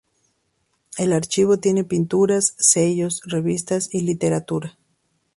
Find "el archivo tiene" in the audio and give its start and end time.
0.97-1.83